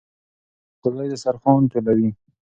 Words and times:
ګلالۍ 0.81 1.07
دسترخوان 1.09 1.61
ټولوي. 1.71 2.09